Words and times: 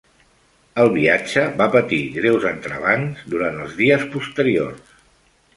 El 0.83 0.87
viatge 0.95 1.43
va 1.59 1.67
patir 1.75 2.01
greus 2.17 2.49
entrebancs 2.53 3.23
durant 3.35 3.63
els 3.67 3.79
dies 3.83 4.11
posteriors. 4.17 4.99